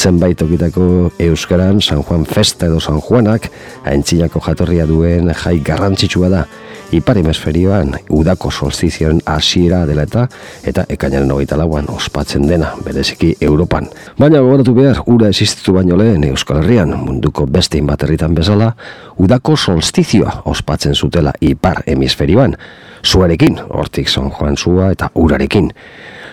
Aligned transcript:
zenbait 0.00 0.38
tokitako 0.38 1.12
Euskaran 1.18 1.80
San 1.80 2.02
Juan 2.02 2.24
Festa 2.24 2.66
edo 2.66 2.80
San 2.80 3.00
Juanak 3.04 3.50
aintzinako 3.84 4.40
jatorria 4.40 4.86
duen 4.88 5.28
jai 5.42 5.58
garrantzitsua 5.60 6.30
da 6.32 6.44
Ipar 6.96 7.18
hemisferioan 7.20 7.92
udako 8.08 8.50
solstizioen 8.50 9.20
hasiera 9.28 9.82
dela 9.86 10.06
eta 10.08 10.24
eta 10.66 10.86
ekainaren 10.88 11.30
hogeita 11.30 11.58
lauan 11.60 11.86
ospatzen 11.92 12.48
dena, 12.48 12.72
bereziki 12.84 13.34
Europan. 13.40 13.86
Baina 14.18 14.40
gogoratu 14.40 14.74
behar, 14.74 15.02
ura 15.06 15.28
existitu 15.28 15.76
baino 15.76 15.98
lehen 16.00 16.24
Euskal 16.32 16.64
Herrian, 16.64 16.96
munduko 17.04 17.46
beste 17.46 17.78
inbaterritan 17.78 18.34
bezala, 18.34 18.72
udako 19.18 19.56
solstizioa 19.56 20.42
ospatzen 20.50 20.94
zutela 20.94 21.32
Ipar 21.40 21.84
hemisferioan, 21.86 22.56
zuarekin, 23.04 23.60
hortik 23.68 24.08
San 24.08 24.32
Juan 24.32 24.56
zua 24.56 24.90
eta 24.96 25.12
urarekin. 25.14 25.70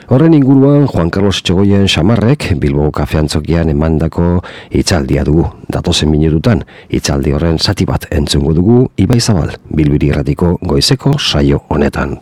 Horren 0.08 0.32
inguruan 0.38 0.86
Juan 0.88 1.10
Carlos 1.12 1.42
Txogoien 1.44 1.90
Xamarrek 1.92 2.54
Bilbo 2.56 2.86
kafeantzokian 2.96 3.68
emandako 3.74 4.38
itzaldia 4.80 5.26
dugu. 5.28 5.44
Datozen 5.68 6.08
minututan 6.08 6.62
itzaldi 6.88 7.34
horren 7.36 7.60
zati 7.60 7.84
bat 7.90 8.06
entzungo 8.16 8.54
dugu 8.56 8.78
Ibai 9.04 9.20
Zabal 9.20 9.52
Bilbiri 9.68 10.14
erratiko 10.14 10.54
goizeko 10.64 11.18
saio 11.20 11.60
honetan. 11.68 12.16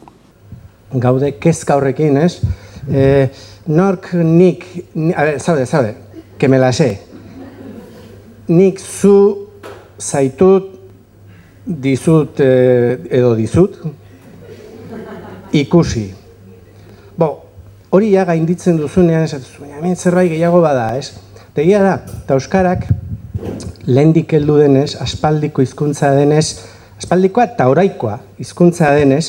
Gaude 1.06 1.36
kezka 1.38 1.78
horrekin, 1.78 2.18
ez? 2.18 2.40
E, 2.90 3.30
nork 3.68 4.16
nik, 4.18 4.66
a 5.14 5.30
ver, 5.30 5.40
zaude, 5.40 5.70
zaude, 5.70 5.94
kemelase. 6.42 6.90
Nik 8.50 8.82
zu 8.82 9.16
zaitut 10.02 10.74
dizut 11.66 12.42
eh, 12.42 12.98
edo 13.14 13.36
dizut 13.38 13.78
ikusi. 15.54 16.08
Hori 17.96 18.10
ja 18.12 18.26
gainditzen 18.28 18.76
duzunean 18.76 19.24
esatu 19.24 19.62
baina 19.62 19.78
hemen 19.80 19.96
zerbait 19.96 20.28
gehiago 20.28 20.60
bada, 20.60 20.90
ez? 21.00 21.14
Tegia 21.56 21.80
da, 21.80 21.94
eta 22.26 22.36
Euskarak 22.36 22.84
lehendik 23.88 24.34
heldu 24.36 24.58
denez, 24.60 24.98
aspaldiko 25.06 25.64
hizkuntza 25.64 26.10
denez, 26.18 26.58
aspaldikoa 27.00 27.46
eta 27.54 27.70
oraikoa 27.72 28.18
hizkuntza 28.42 28.92
denez, 28.98 29.24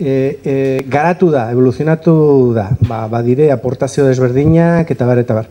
e, 0.00 0.10
e, 0.10 0.56
garatu 0.90 1.30
da, 1.30 1.46
evoluzionatu 1.54 2.16
da, 2.58 2.66
ba, 2.90 3.04
badire 3.12 3.52
aportazio 3.54 4.10
desberdinak 4.10 4.90
eta 4.90 5.06
bar, 5.06 5.22
eta 5.22 5.40
bar. 5.40 5.50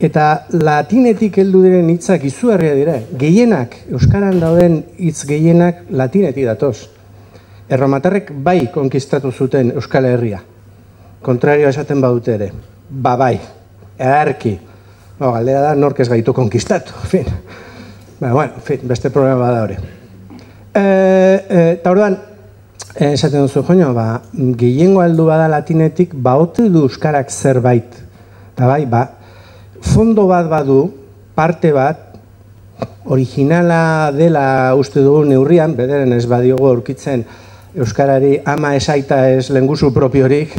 Eta 0.00 0.26
latinetik 0.54 1.40
heldu 1.42 1.66
diren 1.66 1.92
hitzak 1.92 2.24
izugarria 2.24 2.76
dira. 2.78 3.00
Gehienak, 3.20 3.76
Euskaran 3.92 4.40
dauden 4.40 4.84
hitz 4.96 5.18
gehienak 5.28 5.84
latinetik 5.90 6.48
datoz. 6.48 6.76
Erromatarrek 7.68 8.38
bai 8.46 8.62
konkistatu 8.72 9.34
zuten 9.34 9.74
Euskal 9.76 10.08
Herria 10.08 10.46
kontrario 11.22 11.68
esaten 11.68 12.00
badute 12.00 12.34
ere. 12.34 12.50
Ba 12.88 13.16
bai, 13.16 13.36
edarki. 13.98 14.56
Ba, 15.18 15.32
galdera 15.34 15.62
da, 15.66 15.74
nork 15.74 16.00
ez 16.00 16.08
gaitu 16.08 16.32
konkistatu. 16.34 16.94
Fin. 17.12 17.26
Ba, 18.18 18.32
bueno, 18.32 18.58
fin, 18.64 18.80
beste 18.82 19.10
problema 19.14 19.38
bada 19.38 19.62
hori. 19.62 19.76
E, 20.74 20.82
e, 20.82 21.60
eta 21.78 21.90
orduan, 21.94 22.16
e, 22.94 23.12
esaten 23.12 23.44
duzu, 23.46 23.62
joño, 23.66 23.92
ba, 23.94 24.22
gehiengo 24.58 25.02
aldu 25.04 25.28
bada 25.28 25.46
latinetik, 25.50 26.14
ba, 26.14 26.34
ote 26.38 26.66
du 26.70 26.82
euskarak 26.88 27.30
zerbait. 27.30 28.00
Eta 28.54 28.66
bai, 28.66 28.84
ba, 28.90 29.04
fondo 29.80 30.26
bat 30.26 30.50
badu, 30.50 30.80
parte 31.38 31.70
bat, 31.74 32.08
originala 33.08 34.10
dela 34.12 34.74
uste 34.76 35.00
dugu 35.02 35.24
neurrian, 35.26 35.74
bederen 35.78 36.12
ez 36.12 36.26
badiogo 36.28 36.68
aurkitzen 36.68 37.24
euskarari 37.78 38.38
ama 38.46 38.74
esaita 38.76 39.22
ez 39.30 39.48
lenguzu 39.54 39.90
propiorik, 39.94 40.54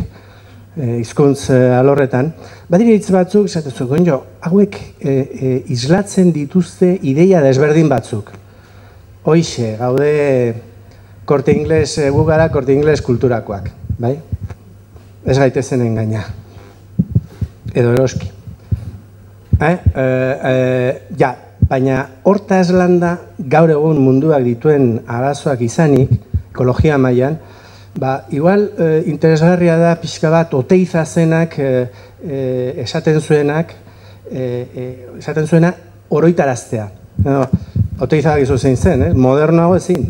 Eh, 0.78 1.00
hizkuntz 1.02 1.50
e, 1.50 1.56
alorretan, 1.74 2.28
badire 2.70 2.94
hitz 2.94 3.10
batzuk, 3.10 3.48
esatezu, 3.50 3.88
gonjo, 3.90 4.20
hauek 4.46 4.76
e, 5.02 5.10
e, 5.12 5.54
islatzen 5.74 6.30
dituzte 6.36 6.92
ideia 7.10 7.42
desberdin 7.42 7.90
batzuk. 7.90 8.30
Hoixe, 9.26 9.72
gaude 9.80 10.12
korte 11.26 11.56
ingles, 11.58 11.98
e, 11.98 12.12
gugara 12.14 12.46
korte 12.54 12.78
ingles 12.78 13.02
kulturakoak, 13.02 13.72
bai? 13.98 14.14
Ez 15.26 15.40
gaitezen 15.42 15.82
engaina. 15.88 16.22
Edo 17.74 17.96
eroski. 17.98 18.30
Eh? 19.60 19.74
E, 19.74 20.06
e, 20.06 20.54
ja, 21.18 21.34
baina 21.66 22.04
hortaz 22.30 22.68
landa 22.70 23.16
gaur 23.40 23.74
egun 23.74 23.98
munduak 24.06 24.46
dituen 24.46 25.00
arazoak 25.10 25.66
izanik, 25.66 26.14
ekologia 26.54 27.02
mailan, 27.02 27.42
Ba, 27.96 28.26
igual 28.30 28.72
e, 28.78 29.04
interesgarria 29.10 29.78
da 29.78 29.96
pixka 30.00 30.30
bat 30.30 30.54
oteiza 30.54 31.06
zenak 31.06 31.58
e, 31.58 31.88
esaten 32.84 33.20
zuenak, 33.22 33.74
e, 34.30 35.08
esaten 35.18 35.48
zuena 35.48 35.74
oroitaraztea. 36.10 36.90
No, 37.26 37.44
oteiza 38.00 38.38
gizu 38.40 38.58
zein 38.58 38.78
zen, 38.78 39.04
eh? 39.10 39.14
modernoago 39.14 39.78
ezin. 39.80 40.06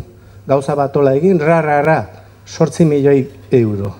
Gauza 0.49 0.75
bat 0.75 0.95
ola 0.97 1.13
egin, 1.17 1.39
ra, 1.39 1.61
ra, 1.61 1.81
ra, 1.85 1.99
sortzi 2.45 2.85
milioi 2.85 3.23
euro. 3.51 3.95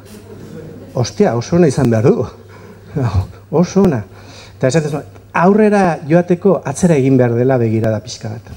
Ostia, 0.94 1.36
oso 1.38 1.56
ona 1.56 1.70
izan 1.70 1.90
behar 1.90 2.10
du. 2.10 2.26
oso 3.62 3.84
ona. 3.86 4.02
Eta 4.58 4.68
esaten 4.68 4.92
zuen, 4.92 5.20
aurrera 5.40 5.84
joateko 6.10 6.60
atzera 6.66 6.98
egin 7.00 7.18
behar 7.18 7.38
dela 7.38 7.58
begira 7.62 7.94
da 7.94 8.02
pixka 8.04 8.34
bat. 8.34 8.52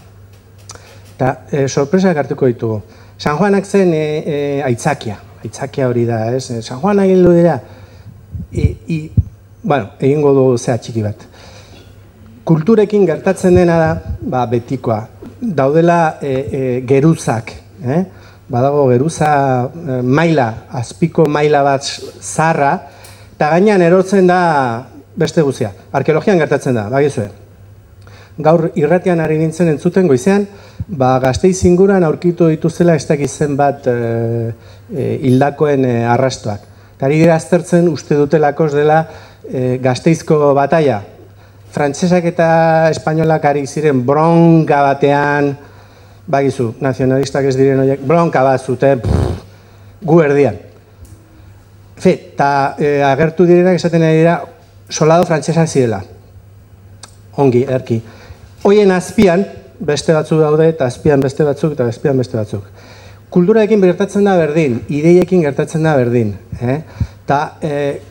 Eta 1.15 1.33
e, 1.51 1.69
sorpresa 1.69 2.15
hartuko 2.17 2.49
ditugu. 2.51 2.81
San 3.23 3.37
Juanak 3.39 3.65
zen 3.65 3.93
e, 3.95 3.99
e, 4.27 4.37
aitzakia, 4.67 5.15
aitzakia 5.45 5.87
hori 5.87 6.03
da, 6.09 6.17
ez? 6.35 6.49
E, 6.51 6.57
San 6.61 6.81
Juanak 6.83 7.07
egin 7.07 7.29
dira, 7.29 7.53
e, 8.51 8.65
i, 8.91 8.97
bueno, 9.63 9.93
egingo 10.01 10.33
du 10.35 10.47
zea 10.59 10.75
txiki 10.83 11.05
bat. 11.05 11.23
Kulturekin 12.51 13.05
gertatzen 13.07 13.55
dena 13.55 13.77
da, 13.79 14.17
ba, 14.27 14.41
betikoa, 14.51 14.97
daudela 15.39 15.99
e, 16.19 16.33
e, 16.33 16.63
geruzak, 16.89 17.53
eh? 17.87 18.01
badago 18.51 18.89
geruza 18.91 19.31
e, 19.71 20.01
maila, 20.03 20.49
azpiko 20.81 21.29
maila 21.31 21.63
bat 21.63 21.87
zarra, 22.19 22.73
eta 23.37 23.53
gainean 23.55 23.87
erotzen 23.87 24.27
da 24.27 24.41
beste 25.15 25.47
guzia. 25.47 25.71
Arkeologian 25.95 26.43
gertatzen 26.43 26.75
da, 26.75 26.89
bagizue 26.91 27.29
gaur 28.39 28.71
irratian 28.79 29.21
ari 29.21 29.37
nintzen 29.39 29.69
entzuten 29.69 30.09
goizean, 30.09 30.47
ba, 30.89 31.19
gazteiz 31.21 31.59
inguran 31.69 32.05
aurkitu 32.05 32.49
dituzela 32.49 32.95
ez 32.97 33.05
dakizen 33.09 33.57
bat 33.57 33.87
e, 33.87 33.97
e, 34.95 35.09
hildakoen 35.29 35.85
e, 35.85 35.97
arrastoak. 36.09 36.69
Tari 37.01 37.19
dira 37.19 37.35
aztertzen 37.37 37.89
uste 37.91 38.17
dutelakos 38.17 38.73
dela 38.73 39.03
e, 39.45 39.79
gazteizko 39.83 40.53
bataia. 40.57 41.03
Frantsesak 41.73 42.25
eta 42.29 42.49
espainolak 42.93 43.45
ari 43.49 43.67
ziren 43.67 44.05
bronka 44.07 44.83
batean, 44.85 45.53
bagizu, 46.29 46.73
nazionalistak 46.81 47.49
ez 47.51 47.57
diren 47.57 47.81
horiek, 47.83 48.05
bronka 48.07 48.43
bat 48.45 48.63
zuten, 48.63 49.03
gu 50.03 50.21
erdian. 50.23 50.59
Fe, 52.03 52.15
eta 52.15 52.77
e, 52.79 52.97
agertu 53.07 53.47
direnak 53.49 53.79
esaten 53.81 54.05
ari 54.07 54.23
dira, 54.23 54.41
solado 54.89 55.27
frantsesak 55.29 55.69
zirela. 55.69 56.03
Ongi, 57.41 57.65
erki. 57.65 58.01
Hoien 58.63 58.93
azpian, 58.95 59.43
beste 59.83 60.15
batzuk 60.15 60.39
daude, 60.39 60.69
eta 60.71 60.87
azpian 60.87 61.21
beste 61.21 61.43
batzuk, 61.43 61.73
eta 61.75 61.89
azpian 61.91 62.19
beste 62.19 62.39
batzuk. 62.39 62.69
Kulturaekin 63.33 63.81
gertatzen 63.83 64.29
da 64.29 64.37
berdin, 64.39 64.77
ideiekin 64.93 65.43
gertatzen 65.43 65.83
da 65.83 65.97
berdin. 65.99 66.35
Eh? 66.61 66.79
Ta, 67.27 67.57
eh, 67.61 68.03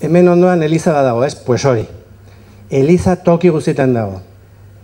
hemen 0.00 0.28
ondoan 0.32 0.62
Eliza 0.66 0.92
da 0.96 1.04
dago, 1.06 1.22
ez? 1.24 1.36
Pues 1.36 1.64
hori. 1.64 1.86
Eliza 2.70 3.14
toki 3.22 3.52
guztietan 3.52 3.94
dago. 3.94 4.18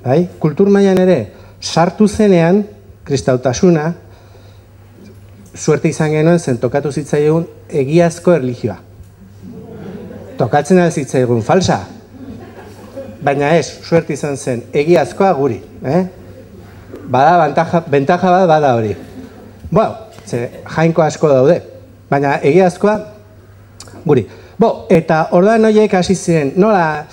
Bai? 0.04 0.28
Kultur 0.38 0.70
mailan 0.70 1.03
ere, 1.03 1.19
sartu 1.60 2.06
zenean, 2.06 2.62
kristautasuna, 3.09 3.94
suerte 5.55 5.91
izan 5.91 6.12
genuen 6.15 6.38
zen 6.38 6.62
tokatu 6.62 6.93
zitzaigun 6.93 7.49
egiazko 7.69 8.37
erlijioa. 8.38 8.78
Tokatzen 10.38 10.84
zitzaigun 10.93 11.43
falsa, 11.43 11.81
baina 13.23 13.55
ez, 13.56 13.67
suerte 13.82 14.15
izan 14.15 14.37
zen, 14.37 14.62
egiazkoa 14.73 15.32
guri. 15.38 15.61
Eh? 15.85 16.03
Bada, 17.09 17.37
bantaja, 17.41 17.82
bentaja 17.91 18.32
bat 18.32 18.49
bada 18.49 18.75
hori. 18.76 18.94
Bo, 19.70 19.85
ze, 20.26 20.49
jainko 20.76 21.03
asko 21.05 21.31
daude, 21.32 21.61
baina 22.11 22.38
egiazkoa 22.43 22.99
guri. 24.05 24.26
Bo, 24.59 24.87
eta 24.91 25.29
ordan 25.38 25.69
horiek 25.69 25.94
hasi 25.94 26.17
ziren, 26.17 26.53
nola, 26.56 27.06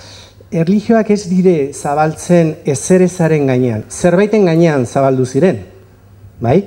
erlijioak 0.50 1.10
ez 1.10 1.22
dire 1.28 1.56
zabaltzen 1.74 2.54
ezerezaren 2.66 3.50
gainean, 3.50 3.84
zerbaiten 3.90 4.46
gainean 4.46 4.86
zabaldu 4.86 5.26
ziren, 5.26 5.60
bai? 6.40 6.60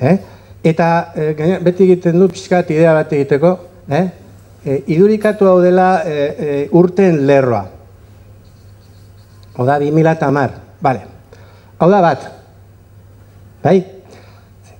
Eh? 0.00 0.16
Eta 0.64 0.88
e, 1.14 1.30
beti 1.62 1.84
egiten 1.84 2.18
du 2.18 2.28
pixkat 2.32 2.70
idea 2.72 2.94
bat 2.96 3.12
egiteko, 3.12 3.56
eh? 3.90 4.04
E, 4.64 4.78
idurikatu 4.94 5.48
hau 5.50 5.58
dela 5.60 5.88
e, 6.08 6.68
urten 6.72 7.20
lerroa. 7.28 7.66
Hau 9.54 9.66
da, 9.66 9.78
2000 9.78 10.12
eta 10.16 10.30
mar. 10.34 10.54
Bale. 10.82 11.06
Hau 11.78 11.90
da 11.90 12.00
bat. 12.02 12.28
Bai? 13.62 13.78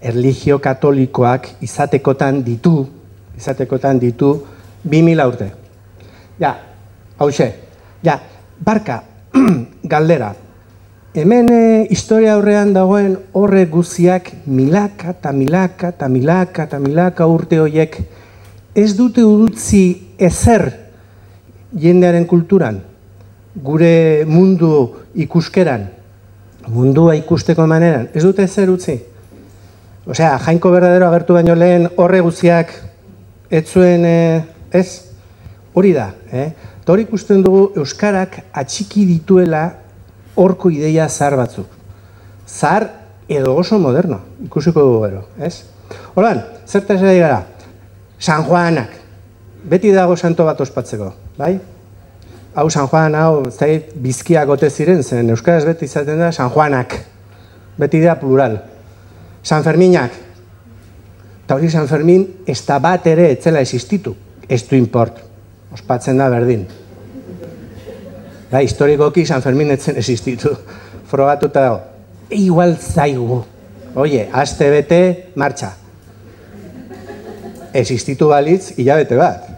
Erligio 0.04 0.58
katolikoak 0.60 1.48
izatekotan 1.64 2.42
ditu, 2.44 2.84
izatekotan 3.38 4.00
ditu, 4.02 4.34
2000 4.84 5.28
urte. 5.30 5.50
Ja, 6.40 6.56
hau 7.18 7.30
xe. 7.30 7.52
Ja, 8.04 8.18
barka, 8.60 9.02
galdera. 9.92 10.34
Hemen 11.14 11.48
e, 11.54 11.86
historia 11.94 12.34
aurrean 12.34 12.72
dagoen 12.74 13.12
horre 13.38 13.68
guziak 13.70 14.32
milaka 14.50 15.12
eta 15.14 15.30
milaka 15.32 15.92
eta 15.94 16.08
milaka 16.10 16.64
eta 16.66 16.80
milaka 16.82 17.28
urte 17.30 17.60
horiek 17.62 18.00
ez 18.74 18.96
dute 18.98 19.22
udutzi 19.22 19.84
ezer 20.18 20.66
jendearen 21.70 22.26
kulturan, 22.26 22.80
gure 23.54 24.24
mundu 24.26 24.70
ikuskeran, 25.14 25.86
mundua 26.68 27.14
ikusteko 27.18 27.66
maneran, 27.70 28.08
ez 28.14 28.22
dute 28.24 28.44
ezer 28.44 28.70
utzi. 28.70 28.98
Osea, 30.04 30.34
jainko 30.42 30.70
berdadero 30.74 31.08
agertu 31.08 31.36
baino 31.36 31.54
lehen 31.56 31.88
horre 31.96 32.20
guziak 32.20 32.74
ez 33.50 33.64
zuen 33.70 34.04
e, 34.04 34.16
ez, 34.72 34.88
hori 35.72 35.94
da. 35.96 36.10
Eh? 36.32 36.50
Hori 36.86 37.06
ikusten 37.06 37.40
dugu 37.44 37.70
Euskarak 37.80 38.42
atxiki 38.52 39.06
dituela 39.08 39.64
horko 40.36 40.68
ideia 40.74 41.08
zahar 41.08 41.38
batzuk. 41.40 41.70
Zahar 42.46 42.90
edo 43.28 43.54
oso 43.56 43.78
moderno, 43.80 44.20
ikusiko 44.44 44.82
dugu 44.84 45.06
gero, 45.06 45.22
ez? 45.40 45.62
Horan, 46.14 46.42
zertaz 46.68 46.98
ere 47.00 47.16
gara, 47.18 47.40
San 48.18 48.44
Juanak, 48.44 48.98
beti 49.64 49.92
dago 49.94 50.16
santo 50.16 50.44
bat 50.44 50.60
ospatzeko, 50.60 51.12
bai? 51.38 51.54
Hau 52.54 52.70
San 52.70 52.86
Juan, 52.86 53.16
hau, 53.18 53.50
zait, 53.50 53.88
bizkiak 53.98 54.46
gote 54.46 54.68
ziren 54.70 55.02
zen, 55.02 55.26
Euskaraz 55.34 55.64
beti 55.66 55.88
izaten 55.88 56.20
da 56.22 56.30
San 56.32 56.52
Juanak, 56.54 56.92
beti 57.80 57.98
da 58.04 58.14
plural. 58.20 58.60
San 59.42 59.64
Ferminak, 59.66 60.14
eta 61.42 61.56
hori 61.56 61.70
San 61.70 61.88
Fermin, 61.90 62.22
ez 62.46 62.60
da 62.62 62.78
bat 62.78 63.08
ere 63.10 63.26
etzela 63.32 63.58
existitu, 63.64 64.14
ez 64.46 64.60
du 64.68 64.78
import, 64.78 65.18
ospatzen 65.74 66.22
da 66.22 66.28
berdin. 66.30 66.62
Da, 68.52 68.62
historikoki 68.62 69.26
San 69.26 69.42
Fermin 69.42 69.74
etzen 69.74 69.98
existitu, 69.98 70.54
frogatuta 71.10 71.66
dago. 71.66 71.82
Igual 72.30 72.76
zaigu, 72.78 73.40
oie, 73.98 74.28
aste 74.30 74.70
bete, 74.70 75.00
martxa. 75.34 75.72
Existitu 77.74 78.30
balitz, 78.30 78.76
hilabete 78.78 79.18
bat. 79.18 79.53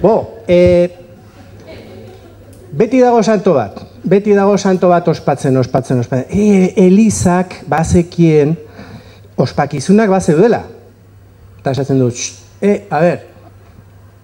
Bo, 0.00 0.42
e, 0.48 0.88
beti 2.72 3.00
dago 3.02 3.22
santo 3.22 3.52
bat, 3.52 3.76
beti 4.02 4.32
dago 4.32 4.56
santo 4.58 4.88
bat 4.88 5.08
ospatzen, 5.12 5.56
ospatzen, 5.60 6.00
ospatzen. 6.00 6.30
E, 6.32 6.72
Elizak 6.86 7.60
bazekien 7.68 8.54
ospakizunak 9.40 10.08
baze 10.12 10.36
duela. 10.36 10.62
Eta 11.60 11.74
esatzen 11.76 12.00
du, 12.00 12.08
e, 12.64 12.76
a 12.88 13.00
ber, 13.04 13.18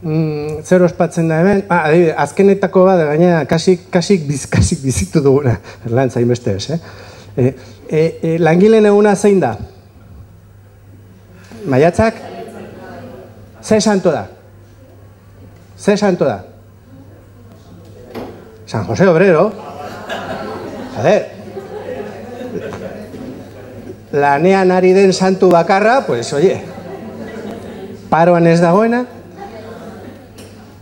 mm, 0.01 0.63
zer 0.65 0.87
ospatzen 0.87 1.29
da 1.29 1.43
hemen? 1.43 1.65
Ah, 1.69 1.83
adibide, 1.91 2.15
azkenetako 2.25 2.87
bat, 2.89 3.03
gaina, 3.11 3.43
kasik, 3.51 3.91
kasik, 3.93 4.25
biz, 4.29 4.47
kasik 4.49 4.81
bizitu 4.85 5.21
duguna. 5.25 5.59
Erlan, 5.87 6.11
zain 6.11 6.29
beste 6.29 6.57
ez, 6.57 6.71
eh? 6.71 6.81
E, 7.37 7.51
e, 7.89 8.01
e, 8.01 8.39
langileen 8.41 8.89
eguna 8.89 9.13
zein 9.17 9.45
da? 9.45 9.53
Maiatzak? 11.69 12.25
Ze 13.61 13.81
santo 13.81 14.13
da? 14.15 14.25
Ze 15.79 15.97
santo 15.97 16.25
da? 16.25 16.45
San 18.67 18.85
José 18.85 19.07
Obrero. 19.07 19.53
Joder. 20.97 21.37
Lanean 24.13 24.71
ari 24.73 24.93
den 24.93 25.13
santu 25.13 25.51
bakarra, 25.51 26.07
pues 26.07 26.33
oye, 26.33 26.63
paroan 28.09 28.47
ez 28.47 28.61
dagoena. 28.61 29.05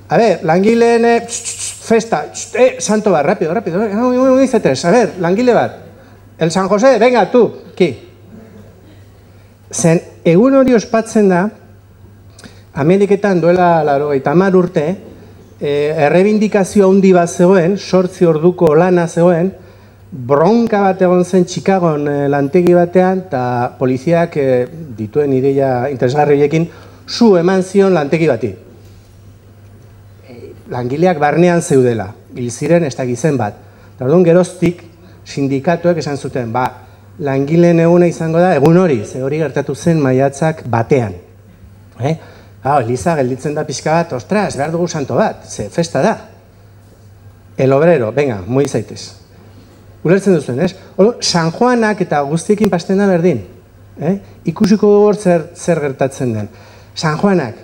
A 0.09 0.17
ver, 0.17 0.45
langileen 0.45 1.05
eh, 1.05 1.21
festa, 1.27 2.27
eh, 2.55 2.77
santo 2.79 3.11
bat, 3.11 3.25
rápido, 3.25 3.55
rápido, 3.55 3.79
no, 3.89 4.13
no, 4.13 4.61
tres, 4.63 4.85
a 4.85 4.91
ver, 4.91 5.15
langile 5.19 5.55
bat, 5.55 5.77
el 6.39 6.51
San 6.51 6.69
José, 6.69 6.99
venga, 6.99 7.31
tú, 7.31 7.51
ki. 7.75 7.89
Zen, 9.73 10.01
egun 10.25 10.55
hori 10.55 10.75
ospatzen 10.75 11.29
da, 11.33 11.49
Ameriketan 12.75 13.41
duela 13.41 13.85
laro 13.87 14.13
eta 14.13 14.35
mar 14.35 14.57
urte, 14.59 14.85
e, 15.61 15.95
errebindikazio 16.07 16.89
handi 16.91 17.13
bat 17.15 17.31
zegoen, 17.31 17.77
sortzi 17.79 18.27
orduko 18.27 18.73
lana 18.75 19.07
zegoen, 19.07 19.53
bronka 20.11 20.81
bat 20.89 21.03
egon 21.07 21.23
zen 21.25 21.47
Chicagoan 21.47 22.09
e, 22.11 22.17
lantegi 22.29 22.75
batean, 22.75 23.25
eta 23.29 23.45
poliziak 23.79 24.37
e, 24.43 24.49
dituen 24.99 25.33
ideia 25.39 25.89
interesgarriekin, 25.93 26.67
zu 27.07 27.37
eman 27.39 27.63
zion 27.63 27.95
lantegi 27.95 28.27
bati. 28.27 28.51
E, 30.27 30.39
langileak 30.75 31.23
barnean 31.23 31.63
zeudela, 31.63 32.11
hil 32.35 32.51
ziren 32.51 32.91
ez 32.91 32.97
gizen 32.99 33.39
bat. 33.39 33.63
Eta 33.95 34.09
orduan 34.09 34.27
geroztik, 34.27 34.83
sindikatuek 35.25 36.03
esan 36.03 36.19
zuten, 36.19 36.51
ba, 36.53 36.67
langileen 37.23 37.79
eguna 37.87 38.11
izango 38.11 38.43
da, 38.43 38.57
egun 38.59 38.83
hori, 38.83 39.05
ze 39.07 39.23
hori 39.23 39.39
gertatu 39.39 39.79
zen 39.79 40.03
maiatzak 40.03 40.67
batean. 40.67 41.15
Eh? 42.03 42.19
Hau, 42.65 42.79
Eliza 42.81 43.13
gelditzen 43.19 43.53
da 43.53 43.67
pixka 43.69 43.93
bat, 43.93 44.15
ostras, 44.17 44.55
behar 44.57 44.71
dugu 44.73 44.87
santo 44.89 45.19
bat, 45.19 45.43
ze, 45.45 45.69
festa 45.69 46.01
da. 46.01 46.15
El 47.61 47.73
obrero, 47.77 48.11
venga, 48.13 48.39
muy 48.47 48.65
zaitez. 48.67 49.13
Ulertzen 50.03 50.35
duzuen, 50.35 50.63
ez? 50.65 50.75
Olo, 50.97 51.19
San 51.21 51.51
Juanak 51.53 52.01
eta 52.01 52.23
guztiekin 52.25 52.71
pasten 52.73 53.03
da 53.03 53.09
berdin. 53.09 53.43
Eh? 54.01 54.15
Ikusiko 54.49 54.89
dugu 54.95 55.13
zer, 55.15 55.51
zer 55.55 55.81
gertatzen 55.85 56.33
den. 56.33 56.49
San 56.95 57.19
Juanak, 57.21 57.59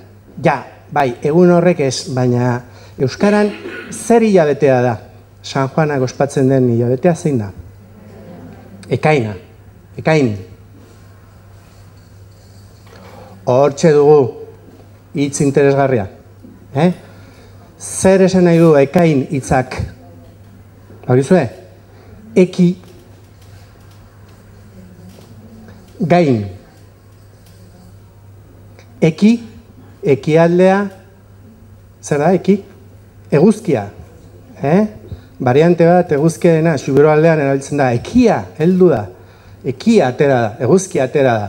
ja, 0.45 0.59
bai, 0.93 1.15
egun 1.25 1.53
horrek 1.57 1.81
ez, 1.87 2.11
baina 2.13 2.59
Euskaran 3.01 3.49
zer 3.91 4.27
hilabetea 4.29 4.83
da? 4.85 4.95
San 5.43 5.73
Juanak 5.73 6.05
ospatzen 6.05 6.53
den 6.53 6.69
hilabetea 6.75 7.15
zein 7.17 7.41
da? 7.41 7.49
Ekaina, 8.93 9.33
ekain. 9.97 10.35
Hortxe 13.49 13.95
dugu, 13.97 14.40
hitz 15.15 15.41
interesgarria. 15.41 16.09
Eh? 16.75 16.93
Zer 17.81 18.27
esan 18.27 18.45
nahi 18.45 18.59
du 18.61 18.75
ekain 18.79 19.27
hitzak? 19.31 19.77
Haurizue? 21.09 21.49
Eki 22.37 22.69
gain. 26.01 26.47
Eki, 29.01 29.33
ekialdea, 30.03 30.81
zer 32.03 32.21
da, 32.21 32.33
eki? 32.37 32.57
Eguzkia. 33.33 33.87
Eh? 34.63 34.83
Variante 35.41 35.87
bat, 35.89 36.13
eguzkia 36.13 36.59
dena, 36.59 36.77
subero 36.79 37.11
aldean 37.13 37.41
erabiltzen 37.41 37.81
da, 37.81 37.91
ekia, 37.97 38.43
heldu 38.59 38.91
da. 38.93 39.07
Ekia 39.65 40.11
atera 40.13 40.41
da, 40.43 40.51
eguzkia 40.67 41.07
atera 41.09 41.37
da. 41.39 41.49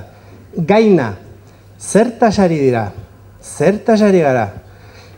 Gaina, 0.68 1.10
zertasari 1.80 2.60
dira, 2.60 2.86
zertaz 3.44 4.02
ari 4.02 4.22
gara? 4.24 4.48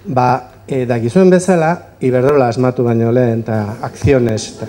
Ba, 0.05 0.27
e, 0.67 0.85
dakizuen 0.85 1.29
bezala, 1.31 1.73
Iberdrola 2.03 2.49
asmatu 2.51 2.83
baino 2.83 3.11
lehen, 3.11 3.43
eta 3.45 3.77
akziones, 3.87 4.41
eta 4.55 4.67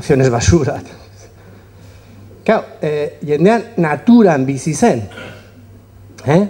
akziones 0.00 0.30
basura. 0.32 0.78
Kau, 2.46 2.60
e, 2.82 3.20
jendean 3.26 3.68
naturan 3.78 4.46
bizi 4.46 4.74
zen. 4.74 5.04
Eh? 6.26 6.42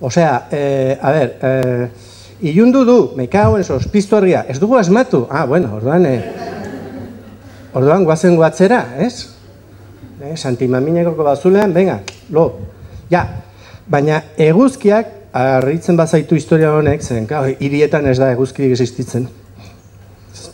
Osea, 0.00 0.46
e, 0.50 0.62
a 1.00 1.12
ber, 1.14 1.34
e, 1.42 1.88
ilundu 2.50 2.84
du, 2.86 2.98
mekauen 3.18 3.64
sos, 3.64 3.88
piztuarria, 3.90 4.44
ez 4.48 4.58
dugu 4.62 4.78
asmatu? 4.78 5.26
Ah, 5.30 5.44
bueno, 5.46 5.74
orduan, 5.76 6.06
e, 6.06 6.16
orduan 7.74 8.06
guazen 8.06 8.36
guatzera, 8.38 8.84
ez? 8.98 9.28
Eh, 10.20 10.36
Santimaminekoko 10.36 11.22
bazulean, 11.22 11.72
venga, 11.74 12.00
lo. 12.34 12.48
Ja, 13.10 13.22
baina 13.86 14.22
eguzkiak 14.36 15.17
Arritzen 15.32 15.96
bazaitu 15.96 16.34
historia 16.38 16.72
honek, 16.72 17.02
zen, 17.02 17.26
hirietan 17.60 18.06
ez 18.08 18.16
da 18.18 18.30
eguzkirik 18.32 18.72
existitzen. 18.72 19.28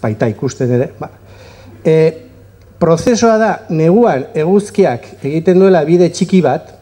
Baita 0.02 0.26
ikusten 0.28 0.72
ere. 0.74 0.88
Ba. 0.98 1.08
E, 1.84 1.94
prozesoa 2.80 3.36
da, 3.38 3.52
neguan 3.70 4.26
eguzkiak 4.34 5.06
egiten 5.22 5.60
duela 5.62 5.84
bide 5.86 6.10
txiki 6.10 6.42
bat, 6.44 6.72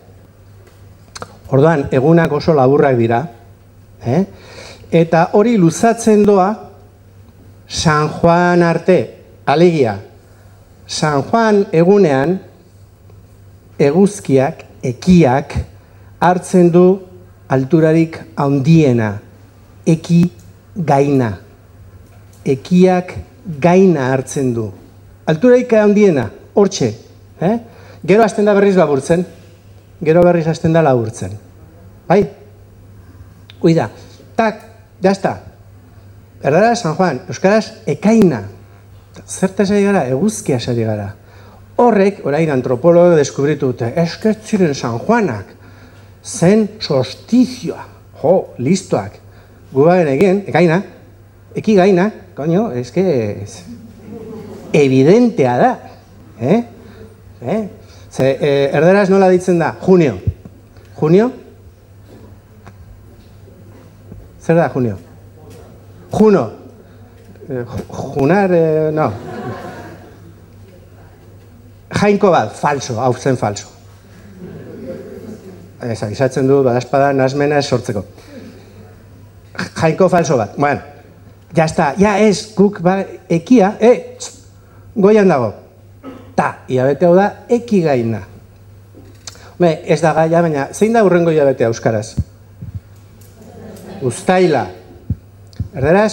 orduan, 1.53 1.87
egunak 1.93 2.33
oso 2.33 2.55
laburrak 2.57 2.97
dira, 2.99 3.21
eh? 4.07 4.23
eta 4.93 5.29
hori 5.37 5.57
luzatzen 5.61 6.25
doa 6.25 6.49
San 7.69 8.09
Juan 8.09 8.63
arte, 8.63 8.99
alegia, 9.47 9.99
San 10.87 11.23
Juan 11.29 11.63
egunean, 11.73 12.39
eguzkiak, 13.81 14.65
ekiak, 14.85 15.55
hartzen 16.21 16.69
du 16.73 16.87
alturarik 17.53 18.19
handiena, 18.37 19.13
eki 19.87 20.23
gaina. 20.77 21.33
Ekiak 22.45 23.15
gaina 23.61 24.09
hartzen 24.15 24.55
du. 24.57 24.71
Alturarik 25.29 25.73
handiena, 25.77 26.31
hortxe. 26.57 26.89
Eh? 27.43 27.57
Gero 28.07 28.25
hasten 28.25 28.49
da 28.49 28.55
berriz 28.57 28.75
laburtzen. 28.79 29.25
Gero 30.03 30.25
berriz 30.25 30.47
hasten 30.51 30.73
da 30.75 30.83
laburtzen. 30.83 31.37
Bai? 32.09 32.23
Ui 33.63 33.75
da, 33.77 33.89
tak, 34.37 34.65
jazta. 35.05 35.37
Erdara, 36.43 36.75
San 36.75 36.97
Juan, 36.97 37.21
Euskaraz, 37.31 37.85
ekaina. 37.87 38.43
Zerta 39.29 39.63
esari 39.63 39.85
gara, 39.85 40.07
eguzkia 40.11 40.57
esari 40.59 40.89
gara. 40.89 41.13
Horrek, 41.83 42.25
orain 42.27 42.51
antropologo 42.51 43.15
deskubritu 43.19 43.71
dute, 43.71 43.93
eskertziren 44.03 44.75
San 44.75 44.99
Juanak, 44.99 45.53
zen 46.25 46.69
sostizioa, 46.81 47.85
jo, 48.23 48.35
listoak. 48.59 49.19
Gu 49.73 49.87
bagen 49.87 50.11
egin, 50.13 50.43
ekaina, 50.47 50.83
eki 51.57 51.77
gaina, 51.77 52.11
koño, 52.37 52.71
eske, 52.79 53.05
es, 53.43 53.63
evidentea 54.73 55.57
da. 55.59 55.73
Eh? 56.41 56.63
Eh? 57.41 57.63
Ze, 58.13 58.37
eh, 58.37 58.71
erderaz 58.75 59.09
nola 59.11 59.29
ditzen 59.33 59.59
da, 59.59 59.73
junio. 59.81 60.19
Junio? 61.01 61.31
Zer 64.43 64.57
da, 64.57 64.69
junio? 64.69 64.99
Juno. 66.13 66.51
Eh, 67.49 67.65
junar, 67.89 68.53
eh, 68.53 68.91
no. 68.93 69.13
Jainko 71.93 72.31
bat, 72.31 72.53
falso, 72.57 72.99
hau 73.01 73.15
zen 73.15 73.37
falso. 73.37 73.69
Ez, 75.83 76.03
agizatzen 76.03 76.47
du, 76.47 76.61
badazpada, 76.63 77.13
nazmena 77.17 77.59
ez 77.59 77.67
sortzeko. 77.67 78.05
Jainko 79.81 80.09
falso 80.09 80.37
bat. 80.39 80.55
Bueno, 80.57 80.81
ya 81.55 81.65
está, 81.65 81.95
ya 81.99 82.19
ez, 82.21 82.55
guk, 82.55 82.81
ba, 82.81 83.01
ekia, 83.29 83.77
eh, 83.81 84.17
goian 84.95 85.29
dago. 85.29 85.53
Ta, 86.37 86.63
iabete 86.69 87.07
hau 87.07 87.17
da, 87.17 87.45
eki 87.51 87.83
gaina. 87.85 88.23
Be, 89.59 89.73
ez 89.85 90.01
da 90.03 90.15
gaia, 90.17 90.43
baina, 90.43 90.69
zein 90.73 90.95
da 90.95 91.03
urrengo 91.05 91.35
iabetea 91.35 91.69
euskaraz? 91.71 92.15
Uztaila. 94.03 94.67
Erderaz? 95.75 96.13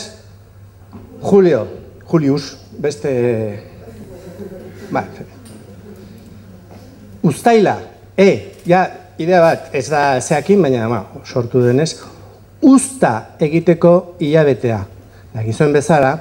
Julio. 1.22 1.66
Julius. 2.10 2.58
Beste... 2.80 3.12
Ba. 4.92 5.04
Uztaila. 7.24 7.80
E, 8.18 8.30
ja, 8.68 8.84
idea 9.20 9.42
bat, 9.44 9.68
ez 9.76 9.88
da 9.92 10.20
zeakin, 10.22 10.62
baina 10.64 10.88
ba, 10.90 11.04
sortu 11.26 11.62
denez. 11.64 11.92
Uzta 12.62 13.36
egiteko 13.40 14.16
hilabetea. 14.20 14.80
Gizuen 15.46 15.76
bezala, 15.76 16.14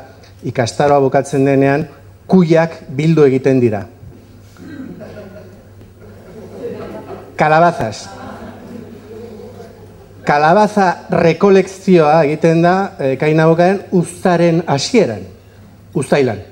ikastaroa 0.47 1.01
bukatzen 1.03 1.47
denean, 1.47 1.87
kuiak 2.29 2.75
bildu 2.95 3.25
egiten 3.27 3.61
dira. 3.63 3.85
Kalabazas. 7.39 8.09
Kalabaza 10.27 10.89
rekolekzioa 11.23 12.19
egiten 12.27 12.61
da 12.63 12.75
e, 13.01 13.15
kaina 13.17 13.47
bukaren 13.49 13.79
uztaren 13.97 14.61
hasieran. 14.67 15.23
Uztailan. 15.97 16.43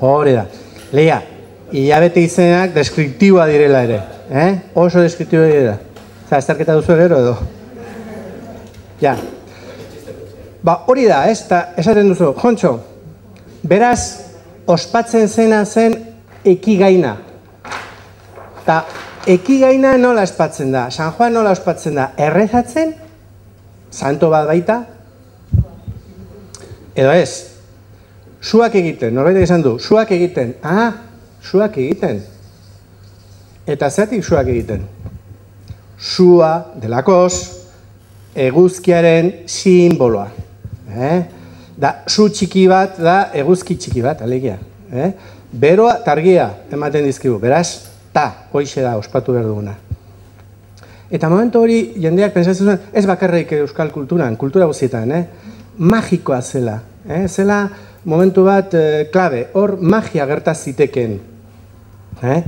Hore 0.00 0.32
da. 0.34 0.46
Leia, 0.96 1.20
hilabete 1.70 2.24
izenak 2.24 2.74
deskriptiboa 2.74 3.46
direla 3.52 3.84
ere. 3.86 4.00
Eh? 4.32 4.52
Oso 4.74 5.02
deskriptiboa 5.04 5.46
direla. 5.50 5.74
Zer, 6.24 6.38
azterketa 6.38 6.78
duzu 6.78 6.94
ero 6.96 7.18
edo? 7.20 7.34
Ja. 9.02 9.12
Ba, 10.64 10.78
hori 10.88 11.04
da, 11.04 11.26
ez? 11.28 11.42
Ta, 11.50 11.74
esaten 11.76 12.08
duzu, 12.08 12.30
jontxo, 12.40 12.72
beraz, 13.68 14.00
ospatzen 14.72 15.28
zena 15.28 15.66
zen 15.66 15.98
ekigaina. 16.48 17.18
Ta, 18.64 18.80
ekigaina 19.28 19.98
nola 20.00 20.24
ospatzen 20.24 20.72
da? 20.72 20.86
San 20.88 21.12
Juan 21.12 21.36
nola 21.36 21.52
ospatzen 21.52 22.00
da? 22.00 22.08
Errezatzen? 22.16 22.96
Santo 23.92 24.32
bat 24.32 24.48
baita? 24.48 24.80
Edo 26.96 27.12
ez? 27.12 27.50
Suak 28.40 28.80
egiten, 28.80 29.12
norbait 29.14 29.44
esan 29.44 29.60
du, 29.60 29.76
suak 29.78 30.16
egiten. 30.16 30.56
Ah, 30.64 30.94
suak 31.44 31.76
egiten. 31.76 32.22
Eta 33.66 33.90
zeatik 33.90 34.24
suak 34.26 34.48
egiten? 34.50 34.82
Sua, 36.02 36.50
delakoz, 36.82 37.62
eguzkiaren 38.34 39.30
simboloa. 39.46 40.26
Eh? 40.90 41.20
Da, 41.78 41.92
su 42.10 42.26
txiki 42.26 42.64
bat 42.70 42.98
da 42.98 43.16
eguzki 43.38 43.76
txiki 43.78 44.02
bat, 44.02 44.24
alegia. 44.26 44.56
Eh? 44.90 45.12
Beroa 45.52 45.94
targia 46.02 46.48
ematen 46.74 47.06
dizkigu, 47.06 47.38
beraz, 47.38 47.92
ta, 48.12 48.48
hoixe 48.52 48.82
da, 48.82 48.96
ospatu 48.98 49.36
behar 49.36 49.46
duguna. 49.46 49.76
Eta 51.12 51.28
momentu 51.30 51.62
hori, 51.62 51.78
jendeak 52.02 52.34
pensatzen 52.34 52.66
zuen, 52.66 52.90
ez 52.92 53.04
bakarrik 53.06 53.52
euskal 53.60 53.92
kulturan, 53.94 54.34
kultura 54.40 54.66
guzietan, 54.66 55.12
eh? 55.12 55.22
magikoa 55.78 56.40
zela. 56.42 56.80
Eh? 57.06 57.28
Zela 57.28 57.62
momentu 58.10 58.42
bat 58.48 58.74
eh, 58.74 59.06
klabe, 59.12 59.46
hor 59.54 59.76
magia 59.78 60.26
gertaz 60.26 60.58
ziteken. 60.66 61.20
Eh? 62.22 62.40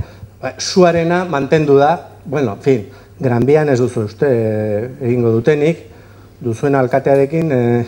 Suarena 0.57 1.23
mantendu 1.25 1.77
da, 1.77 1.95
bueno, 2.25 2.57
fin, 2.61 2.85
granbian 3.19 3.69
ez 3.69 3.79
duzu 3.79 4.05
uste 4.09 4.29
eh, 4.29 4.89
egingo 5.07 5.31
dutenik, 5.33 5.85
duzuen 6.43 6.75
alkatearekin, 6.75 7.51
eh, 7.51 7.85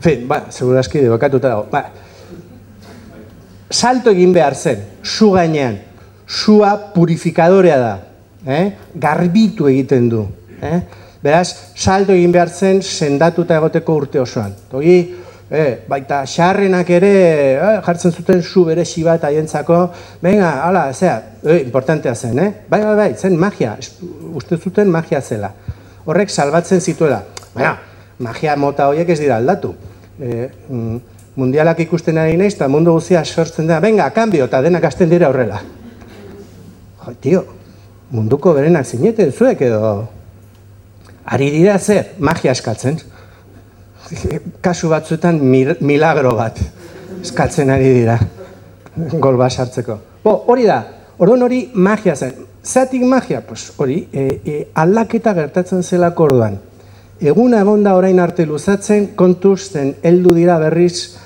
fin, 0.00 0.26
ba, 0.28 0.44
seguraski 0.50 1.02
debakatuta 1.04 1.52
dago. 1.52 1.66
Ba, 1.70 1.84
salto 3.70 4.10
egin 4.14 4.32
behar 4.32 4.56
zen, 4.56 4.84
su 5.02 5.30
gainean, 5.34 5.78
sua 6.26 6.74
purifikadorea 6.94 7.78
da, 7.78 7.94
eh? 8.46 8.64
garbitu 8.94 9.68
egiten 9.68 10.08
du. 10.08 10.26
Eh? 10.62 10.80
Beraz, 11.22 11.72
salto 11.74 12.14
egin 12.14 12.32
behar 12.32 12.50
zen 12.50 12.82
sendatuta 12.82 13.56
egoteko 13.58 13.96
urte 14.02 14.20
osoan. 14.22 14.54
Togi, 14.70 14.98
eh, 15.50 15.84
baita 15.88 16.22
xarrenak 16.26 16.90
ere 16.90 17.12
eh, 17.56 17.80
jartzen 17.84 18.12
zuten 18.12 18.42
su 18.42 18.64
beresi 18.64 19.02
bat 19.04 19.24
haientzako, 19.24 19.80
venga, 20.22 20.50
hala, 20.66 20.92
zea, 20.92 21.16
eh, 21.42 21.60
importantea 21.64 22.14
zen, 22.14 22.38
eh? 22.38 22.52
Bai, 22.68 22.82
bai, 22.84 22.96
bai, 22.96 23.10
zen 23.16 23.36
magia, 23.36 23.76
uste 24.34 24.58
zuten 24.58 24.90
magia 24.90 25.20
zela. 25.22 25.52
Horrek 26.04 26.30
salbatzen 26.30 26.80
zituela. 26.80 27.22
Baina, 27.54 27.76
magia 28.18 28.56
mota 28.56 28.88
horiek 28.88 29.08
ez 29.08 29.20
dira 29.20 29.36
aldatu. 29.36 29.74
Eh, 30.20 30.48
mm, 30.68 31.00
mundialak 31.38 31.80
ikusten 31.86 32.18
ari 32.18 32.36
naiz, 32.36 32.54
eta 32.54 32.68
mundu 32.68 32.92
guzia 32.96 33.24
sortzen 33.24 33.66
da, 33.66 33.80
venga, 33.80 34.08
kambio, 34.10 34.48
eta 34.50 34.60
denak 34.62 34.84
hasten 34.84 35.10
dira 35.10 35.30
horrela. 35.30 35.62
Jo, 37.04 37.14
tio, 37.22 37.44
munduko 38.10 38.54
berenak 38.56 38.86
zineten 38.86 39.32
zuek 39.32 39.62
edo... 39.68 40.08
Ari 41.28 41.50
dira 41.52 41.74
zer, 41.76 42.14
magia 42.24 42.54
eskatzen. 42.56 42.96
Kasu 44.64 44.88
batzuetan 44.88 45.40
milagro 45.44 46.34
bat 46.36 46.60
eskatzen 47.22 47.70
ari 47.70 47.92
dira. 48.00 48.18
Gol 48.96 49.36
bat 49.38 49.52
sartzeko. 49.52 49.98
Bo, 50.24 50.34
hori 50.50 50.66
da, 50.66 50.78
orduan 51.18 51.44
hori 51.46 51.62
magia 51.74 52.16
zen. 52.16 52.34
Zatik 52.64 53.04
magia? 53.06 53.40
Pues 53.46 53.72
hori, 53.76 54.00
e, 54.12 54.24
e, 54.44 54.56
aldaketa 54.74 55.34
gertatzen 55.34 55.82
zelako 55.82 56.28
orduan. 56.28 56.58
Eguna 57.20 57.62
egon 57.64 57.82
da 57.82 57.96
orain 57.98 58.18
arte 58.22 58.46
luzatzen, 58.46 59.12
kontuz 59.18 59.70
zen 59.72 59.94
heldu 60.06 60.34
dira 60.36 60.58
berriz 60.62 61.16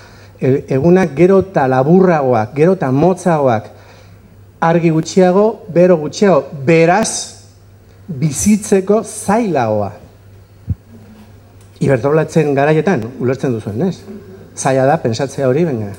e, 0.41 0.63
egunak 0.77 1.17
gero 1.17 1.41
eta 1.45 1.67
laburragoak, 1.69 2.55
gero 2.57 2.77
eta 2.79 2.91
motzagoak, 2.93 3.69
argi 4.63 4.93
gutxiago, 4.95 5.47
bero 5.75 5.99
gutxiago, 6.01 6.45
beraz, 6.67 7.43
bizitzeko 8.07 9.03
zailagoa. 9.03 10.02
Ibertolatzen 11.83 12.55
garaietan, 12.55 13.05
ulertzen 13.21 13.55
duzuen, 13.57 13.83
ez? 13.89 14.03
Zaila 14.57 14.87
da, 14.87 14.99
pensatzea 15.03 15.49
hori, 15.49 15.65
baina. 15.67 15.91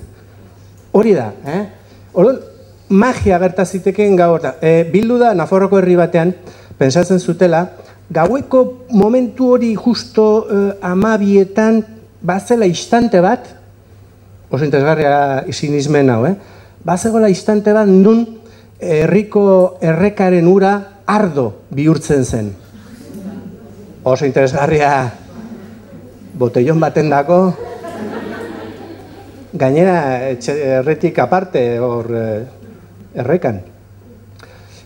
Hori 0.95 1.15
da, 1.17 1.29
eh? 1.49 1.61
Orduan, 2.13 2.39
magia 2.93 3.39
gertaziteken 3.41 4.15
gau 4.19 4.37
da. 4.41 4.55
E, 4.61 4.83
bildu 4.91 5.17
da, 5.19 5.33
Naforroko 5.35 5.79
herri 5.81 5.97
batean, 5.99 6.31
pensatzen 6.79 7.19
zutela, 7.19 7.65
gaueko 8.13 8.63
momentu 8.93 9.49
hori 9.55 9.73
justo 9.75 10.27
e, 10.45 10.61
amabietan, 10.85 11.81
bazela 12.23 12.69
istante 12.69 13.19
bat, 13.23 13.49
oso 14.53 14.63
interesgarria 14.67 15.43
izin 15.49 16.09
hau, 16.13 16.25
eh? 16.29 16.35
Bazegoela 16.85 17.29
istante 17.31 17.73
bat, 17.73 17.87
nun 17.87 18.25
herriko 18.79 19.77
errekaren 19.81 20.47
ura 20.47 20.73
ardo 21.07 21.63
bihurtzen 21.71 22.23
zen. 22.23 22.51
Oso 24.03 24.25
interesgarria 24.25 25.22
botellon 26.33 26.79
baten 26.81 27.09
dako, 27.09 27.39
gainera 29.53 30.29
erretik 30.31 31.19
aparte 31.21 31.61
hor 31.79 32.09
eh, 32.17 33.21
errekan. 33.21 33.61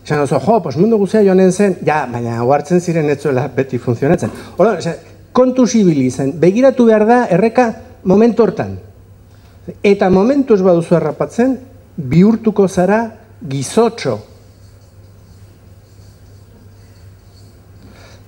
Esan 0.03 0.23
oso, 0.23 0.39
jo, 0.39 0.59
pos 0.63 0.75
mundu 0.79 0.99
guzea 0.99 1.23
joanen 1.23 1.51
zen, 1.51 1.77
ja, 1.87 2.05
baina 2.11 2.41
huartzen 2.43 2.79
ziren 2.79 3.09
etzuela 3.11 3.47
beti 3.51 3.79
funtzionatzen. 3.79 4.31
Hora, 4.57 4.77
kontu 5.35 5.67
zibili 5.67 6.09
zen, 6.11 6.33
begiratu 6.39 6.87
behar 6.87 7.05
da 7.07 7.17
erreka 7.31 7.67
momentu 8.07 8.43
hortan. 8.43 8.77
Eta 9.83 10.09
momentu 10.09 10.55
ez 10.55 10.63
baduzu 10.63 10.95
errapatzen, 10.95 11.57
bihurtuko 11.97 12.67
zara 12.67 13.01
gizotxo. 13.47 14.17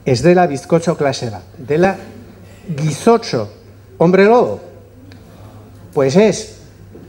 Ez 0.04 0.20
dela 0.26 0.48
bizkotxo 0.50 0.96
klase 1.00 1.30
bat, 1.32 1.60
dela 1.68 1.94
gizotxo. 2.78 3.48
Hombre 3.98 4.26
lobo? 4.26 4.60
Pues 5.94 6.16
ez, 6.16 6.56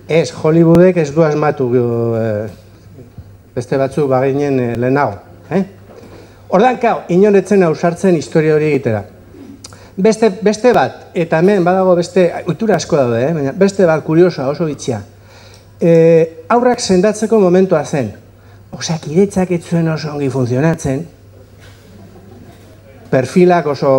ez, 0.09 0.33
Hollywoodek 0.33 0.97
ez 0.97 1.11
du 1.15 1.23
asmatu 1.23 1.69
eh, 2.19 2.49
beste 3.55 3.77
batzu 3.77 4.09
baginen 4.09 4.59
eh, 4.61 4.77
lehenago. 4.77 5.21
Eh? 5.51 5.63
Ordan, 6.51 6.81
kau, 6.83 6.97
inoretzen 7.13 7.63
ausartzen 7.63 8.17
historia 8.19 8.57
hori 8.57 8.73
egitera. 8.73 9.05
Beste, 10.01 10.31
beste 10.43 10.73
bat, 10.73 11.11
eta 11.15 11.39
hemen 11.43 11.63
badago 11.67 11.95
beste, 11.99 12.25
uitura 12.49 12.79
asko 12.81 12.97
daude, 12.97 13.21
eh? 13.23 13.33
Baina 13.37 13.53
beste 13.55 13.87
bat 13.87 14.03
kuriosoa 14.07 14.49
oso 14.51 14.67
bitxia. 14.67 15.03
E, 15.81 15.93
aurrak 16.49 16.81
sendatzeko 16.81 17.39
momentua 17.43 17.85
zen. 17.85 18.11
Osak, 18.73 19.07
iretzak 19.13 19.51
ez 19.53 19.61
zuen 19.63 19.89
oso 19.93 20.15
ongi 20.15 20.31
funtzionatzen. 20.33 21.05
Perfilak 23.11 23.71
oso... 23.75 23.95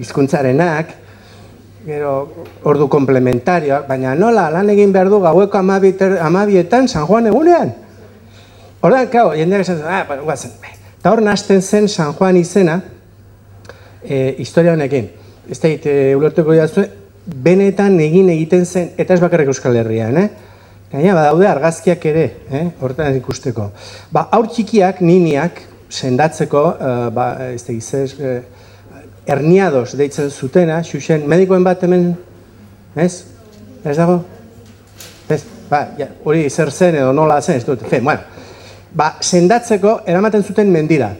Izkuntzarenak, 0.00 0.94
gero 1.84 2.14
ordu 2.68 2.88
komplementarioak, 2.92 3.86
baina 3.88 4.14
nola 4.16 4.48
lan 4.52 4.68
egin 4.72 4.92
behar 4.92 5.10
du 5.12 5.20
gaueko 5.20 5.60
amabietan 5.60 6.88
San 6.88 7.06
Juan 7.08 7.28
egunean? 7.30 7.72
Horren, 8.80 9.08
kau, 9.12 9.30
jendeak 9.36 9.66
esan 9.66 9.82
ah, 9.84 10.04
bueno, 10.08 10.24
guazen. 10.24 10.54
Eta 11.00 11.12
hor 11.12 11.20
nazten 11.24 11.60
zen 11.60 11.88
San 11.88 12.14
Juan 12.16 12.36
izena, 12.40 12.78
e, 14.04 14.36
historia 14.38 14.72
honekin. 14.72 15.10
Ez 15.50 15.58
da, 15.60 15.68
e, 15.68 16.14
ulertuko 16.16 16.56
jazue, 16.56 16.86
benetan 17.44 17.98
egin 18.00 18.30
egiten 18.32 18.64
zen, 18.64 18.94
eta 18.98 19.14
ez 19.14 19.20
bakarrik 19.20 19.52
Euskal 19.52 19.76
Herrian, 19.76 20.16
eh? 20.16 20.28
Gaina, 20.90 21.14
badaude 21.14 21.46
argazkiak 21.46 22.04
ere, 22.10 22.24
eh? 22.50 22.64
horretan 22.80 23.16
ikusteko. 23.20 23.68
Ba, 24.10 24.26
aur 24.34 24.48
txikiak, 24.50 25.04
niniak, 25.04 25.60
sendatzeko, 25.90 26.64
uh, 26.72 27.04
ba, 27.14 27.26
ez 27.52 27.62
da, 27.66 27.74
izaz, 27.76 28.14
uh, 28.18 28.40
erniados 29.26 29.96
deitzen 29.98 30.30
zutena, 30.30 30.80
xuxen, 30.86 31.26
medikoen 31.28 31.64
bat 31.64 31.82
hemen, 31.84 32.12
ez? 32.96 33.24
Ez 33.84 33.96
dago? 33.96 34.20
Ez, 35.30 35.42
ba, 35.70 35.84
ja, 35.98 36.08
hori 36.24 36.48
zer 36.50 36.72
zen 36.72 36.98
edo 37.00 37.12
nola 37.16 37.40
zen, 37.42 37.60
ez 37.60 37.66
dut, 37.66 37.84
fe, 37.88 38.00
bueno, 38.04 38.20
ba, 38.96 39.14
sendatzeko 39.20 40.00
eramaten 40.06 40.44
zuten 40.44 40.72
mendira. 40.72 41.12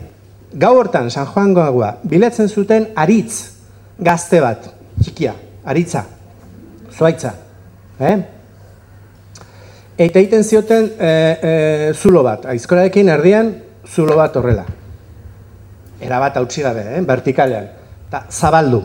Gau 0.50 0.72
hortan, 0.78 1.10
San 1.10 1.28
Juan 1.30 1.54
Goagua, 1.54 1.92
biletzen 2.02 2.48
zuten 2.48 2.88
aritz 2.98 3.52
gazte 4.00 4.40
bat, 4.42 4.66
txikia, 4.98 5.34
aritza, 5.64 6.04
zoaitza. 6.90 7.34
Eh? 8.00 8.16
Eta 10.00 10.18
egiten 10.18 10.42
zioten 10.42 10.86
e, 10.96 11.08
e, 11.10 11.50
zulo 11.94 12.24
bat, 12.24 12.46
aizkorarekin 12.50 13.12
erdian 13.12 13.52
zulo 13.86 14.16
bat 14.16 14.36
horrela. 14.40 14.64
Era 16.00 16.18
bat 16.22 16.38
hautsi 16.40 16.64
gabe, 16.64 16.86
eh? 16.96 17.02
vertikalean. 17.06 17.68
Eta 18.10 18.24
zabaldu. 18.26 18.82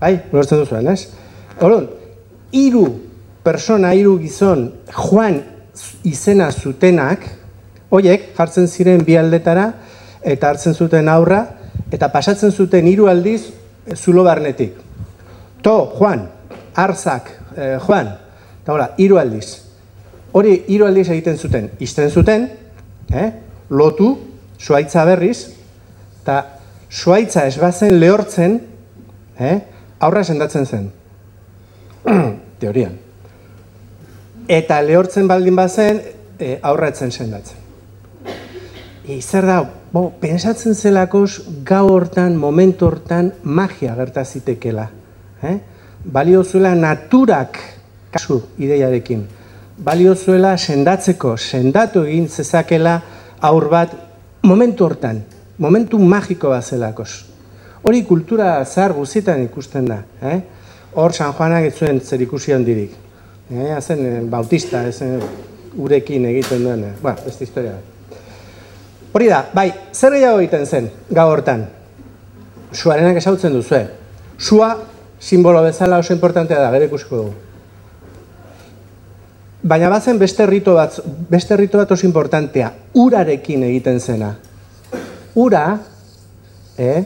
Bai, 0.00 0.16
lortzen 0.34 0.58
duzuen, 0.58 0.88
ez? 0.90 1.12
Horren, 1.62 1.86
iru 2.58 2.82
persona, 3.46 3.92
iru 3.94 4.16
gizon, 4.18 4.66
Juan 4.90 5.38
izena 6.02 6.50
zutenak, 6.50 7.28
Hoiek 7.94 8.32
jartzen 8.34 8.66
ziren 8.66 9.04
bi 9.06 9.14
aldetara 9.14 9.68
eta 10.26 10.48
hartzen 10.50 10.74
zuten 10.74 11.06
aurra 11.12 11.44
eta 11.94 12.08
pasatzen 12.10 12.50
zuten 12.50 12.88
hiru 12.90 13.06
aldiz 13.06 13.44
eh, 13.86 13.94
zulo 13.94 14.24
barnetik. 14.26 14.80
To, 15.62 15.92
Juan, 15.94 16.24
Arzak, 16.74 17.30
eh, 17.54 17.76
Juan, 17.86 18.10
eta 18.62 18.74
hola, 18.74 18.88
hiru 18.98 19.20
aldiz. 19.20 19.60
Hori 20.34 20.56
hiru 20.74 20.88
aldiz 20.88 21.06
egiten 21.12 21.38
zuten, 21.38 21.70
izten 21.78 22.10
zuten, 22.10 22.48
eh, 23.12 23.30
lotu, 23.70 24.10
suaitza 24.58 25.04
berriz, 25.06 25.54
eta 26.24 26.53
suaitza 26.94 27.46
ez 27.48 27.58
bazen 27.58 27.98
lehortzen, 27.98 28.60
eh, 29.38 29.56
aurra 29.98 30.22
sendatzen 30.24 30.66
zen. 30.66 30.92
Teorian. 32.60 32.94
Eta 34.48 34.80
lehortzen 34.84 35.26
baldin 35.28 35.56
bazen, 35.58 36.00
eh, 36.38 36.58
aurra 36.62 36.92
etzen 36.92 37.10
sendatzen. 37.10 37.62
E, 39.04 39.18
zer 39.20 39.44
da, 39.44 39.58
bo, 39.92 40.06
pensatzen 40.20 40.74
zelakoz 40.74 41.42
gau 41.66 41.86
hortan, 41.92 42.38
momentu 42.40 42.86
hortan, 42.86 43.32
magia 43.42 43.96
gertazitekela. 43.98 44.88
Eh? 45.42 45.58
Balio 46.04 46.44
zuela 46.44 46.74
naturak 46.74 47.58
kasu 48.14 48.40
ideiarekin. 48.58 49.26
Balio 49.84 50.14
zuela 50.14 50.54
sendatzeko, 50.56 51.34
sendatu 51.36 52.04
egin 52.06 52.28
zezakela 52.28 53.00
aur 53.44 53.68
bat 53.68 53.96
momentu 54.46 54.86
hortan, 54.86 55.24
momentu 55.58 55.98
magiko 55.98 56.50
bat 56.50 56.64
zelakoz. 56.64 57.24
Hori 57.84 58.02
kultura 58.04 58.64
zahar 58.64 58.94
guzietan 58.96 59.42
ikusten 59.44 59.88
da. 59.88 60.02
Eh? 60.22 60.38
Hor 60.94 61.12
San 61.12 61.34
Juanak 61.36 61.66
ez 61.68 61.74
zuen 61.76 62.00
zer 62.00 62.22
ikusi 62.22 62.52
handirik. 62.52 62.94
Eh? 63.50 63.74
Azen, 63.76 64.06
eh, 64.06 64.20
bautista, 64.30 64.86
ez 64.88 65.02
urekin 65.76 66.24
egiten 66.30 66.64
duen. 66.64 66.84
Eh? 66.84 66.92
Ba, 67.02 67.16
ez 67.26 67.36
historia 67.40 67.72
da. 67.72 68.18
Hori 69.14 69.28
da, 69.30 69.44
bai, 69.54 69.68
zer 69.92 70.16
gehiago 70.16 70.40
egiten 70.40 70.66
zen, 70.66 70.88
gau 71.10 71.28
hortan? 71.30 71.68
Suarenak 72.74 73.20
esautzen 73.20 73.52
duzue. 73.54 73.84
Sua, 74.38 74.72
simbolo 75.20 75.62
bezala 75.62 76.00
oso 76.02 76.12
importantea 76.12 76.58
da, 76.58 76.72
gero 76.74 76.88
ikusiko 76.88 77.20
dugu. 77.20 77.34
Baina 79.62 79.88
bazen 79.88 80.18
beste 80.18 80.44
rito 80.50 80.74
bat, 80.74 80.98
beste 81.30 81.56
rito 81.56 81.78
bat 81.78 81.92
oso 81.94 82.04
importantea, 82.08 82.72
urarekin 83.00 83.62
egiten 83.70 84.00
zena. 84.00 84.34
Ura, 85.34 85.80
eh, 86.78 87.04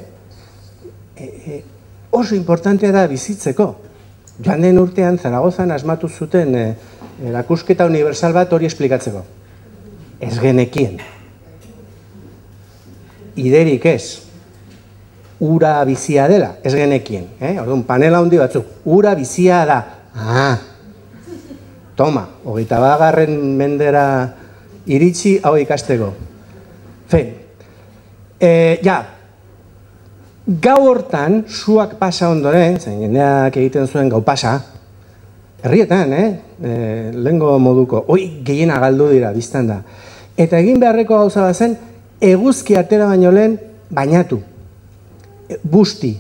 e, 1.16 1.24
e, 1.24 1.62
oso 2.10 2.34
importantea 2.34 2.92
da 2.92 3.06
bizitzeko. 3.08 3.68
Joan 4.44 4.62
den 4.62 4.78
urtean, 4.78 5.18
Zaragozan 5.18 5.72
asmatu 5.74 6.08
zuten 6.08 6.54
eh, 6.54 6.72
erakusketa 7.30 7.86
universal 7.88 8.36
bat 8.36 8.52
hori 8.52 8.68
esplikatzeko. 8.68 9.24
Ez 10.20 10.34
genekien 10.40 11.00
iderik 13.38 13.84
ez, 13.86 14.20
ura 15.40 15.78
bizia 15.86 16.26
dela, 16.28 16.56
ez 16.66 16.74
genekien, 16.74 17.28
eh? 17.40 17.54
Orduan, 17.60 17.84
panela 17.86 18.20
handi 18.22 18.40
batzuk, 18.40 18.82
ura 18.90 19.14
bizia 19.18 19.62
da, 19.68 19.78
ah, 20.14 20.56
toma, 21.98 22.26
hogeita 22.44 22.80
bagarren 22.82 23.36
mendera 23.58 24.04
iritsi 24.90 25.38
hau 25.42 25.54
ikasteko. 25.60 26.10
Fe, 27.08 27.22
e, 28.40 28.79
ja, 28.85 28.98
gau 30.48 30.81
hortan, 30.88 31.42
suak 31.48 31.98
pasa 32.01 32.31
ondoren, 32.33 32.79
zen 32.81 33.03
jendeak 33.03 33.57
egiten 33.61 33.87
zuen 33.87 34.09
gau 34.09 34.22
pasa, 34.24 34.55
herrietan, 35.62 36.12
eh? 36.12 36.29
E, 36.62 36.72
lengo 37.12 37.59
moduko, 37.61 38.05
oi, 38.09 38.40
gehiena 38.46 38.79
galdu 38.81 39.11
dira, 39.12 39.33
biztan 39.37 39.68
da. 39.68 39.83
Eta 40.38 40.61
egin 40.62 40.81
beharreko 40.81 41.18
gauza 41.18 41.44
bat 41.44 41.59
zen, 41.59 41.77
eguzki 42.22 42.79
atera 42.79 43.11
baino 43.11 43.35
lehen 43.35 43.59
bainatu. 43.90 44.40
E, 45.48 45.61
busti. 45.62 46.14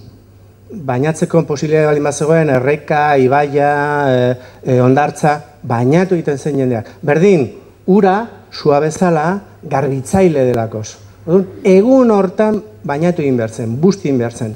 Bainatzeko 0.68 1.46
posibilitatea 1.48 1.88
baldin 1.88 2.04
bazegoen 2.04 2.50
erreka, 2.52 3.02
ibaia, 3.16 3.72
e, 4.12 4.32
e, 4.66 4.80
ondartza, 4.84 5.38
bainatu 5.62 6.18
egiten 6.18 6.36
zen 6.36 6.60
jendeak. 6.60 6.96
Berdin, 7.00 7.48
ura 7.88 8.18
sua 8.52 8.82
bezala 8.84 9.30
garbitzaile 9.64 10.44
delakoz. 10.50 11.07
Orduan, 11.28 11.48
egun 11.68 12.10
hortan 12.10 12.62
bainatu 12.88 13.20
egin 13.20 13.36
behar 13.36 13.52
zen, 13.52 13.76
busti 13.80 14.08
egin 14.08 14.20
behar 14.22 14.32
zen. 14.32 14.54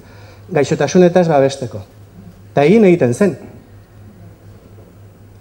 Gaixotasunetaz 0.53 1.27
babesteko. 1.29 1.83
Eta 2.53 2.65
egin 2.65 2.87
egiten 2.89 3.13
zen. 3.13 3.37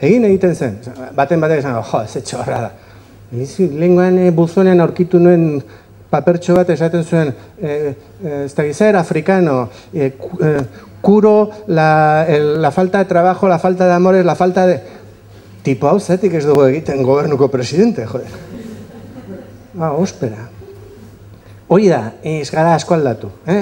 Egin 0.02 0.28
egiten 0.28 0.56
zen. 0.56 0.78
Baten 1.16 1.40
batek 1.44 1.64
esan, 1.64 1.80
jo, 1.80 2.04
ez 2.04 2.20
etxorra 2.20 2.60
da. 2.66 2.72
Lenguan 3.80 4.20
e, 4.20 4.28
buzonean 4.36 4.84
aurkitu 4.84 5.22
nuen 5.24 5.62
papertxo 6.12 6.58
bat 6.58 6.70
esaten 6.74 7.08
zuen, 7.08 7.32
e, 7.64 7.96
ez 8.44 8.52
da 8.58 8.68
gizera, 8.68 9.00
afrikano, 9.00 9.70
e, 9.94 10.12
kuro 11.02 11.36
la, 11.72 12.26
el, 12.28 12.58
la 12.62 12.72
falta 12.76 13.00
de 13.00 13.08
trabajo, 13.08 13.48
la 13.48 13.60
falta 13.60 13.88
de 13.88 13.94
amores, 13.94 14.26
la 14.26 14.36
falta 14.36 14.68
de... 14.68 14.82
Tipo 15.64 15.88
hau 15.88 16.00
zetik 16.00 16.34
ez 16.34 16.44
dugu 16.44 16.66
egiten 16.66 17.04
gobernuko 17.06 17.48
presidente, 17.54 18.08
jode. 18.10 18.26
Ba, 19.78 19.94
ospera. 19.94 20.51
Hori 21.72 21.88
da, 21.88 22.02
ez 22.28 22.50
gara 22.52 22.74
asko 22.76 22.98
aldatu. 22.98 23.30
Eh? 23.48 23.62